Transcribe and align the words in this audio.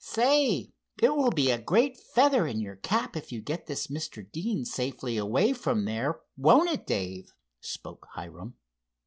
"Say, 0.03 0.73
it 0.99 1.15
will 1.15 1.29
be 1.29 1.51
a 1.51 1.61
great 1.61 1.95
feather 1.95 2.47
in 2.47 2.59
your 2.59 2.75
cap 2.77 3.15
if 3.15 3.31
you 3.31 3.39
get 3.39 3.67
this 3.67 3.85
Mr. 3.85 4.25
Deane 4.31 4.65
safely 4.65 5.15
away 5.17 5.53
from 5.53 5.85
there; 5.85 6.21
won't 6.35 6.71
it, 6.71 6.87
Dave?" 6.87 7.35
spoke 7.59 8.07
Hiram. 8.15 8.55